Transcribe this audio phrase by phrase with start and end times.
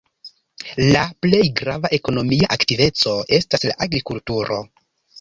[0.95, 4.63] La plej grava ekonomia aktiveco estas la agrikulturo.